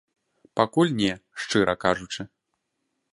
Пакуль 0.59 0.95
не, 1.01 1.11
шчыра 1.43 1.75
кажучы. 1.87 2.21